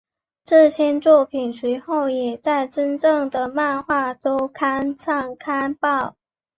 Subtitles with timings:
[0.43, 6.15] 这些作品随后也在真正的漫画周刊上刊登。